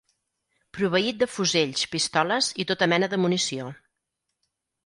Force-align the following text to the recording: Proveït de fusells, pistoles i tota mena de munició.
Proveït 0.77 1.19
de 1.23 1.27
fusells, 1.33 1.83
pistoles 1.93 2.49
i 2.65 2.67
tota 2.73 2.91
mena 2.95 3.11
de 3.15 3.23
munició. 3.27 3.71